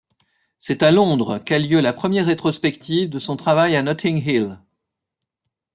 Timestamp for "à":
0.81-0.89, 3.75-3.83